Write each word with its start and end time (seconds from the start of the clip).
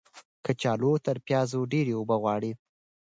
کچالو 0.45 0.91
تر 1.05 1.15
پیازو 1.27 1.61
ډیرې 1.71 1.93
اوبه 1.99 2.15
غواړي. 2.23 2.51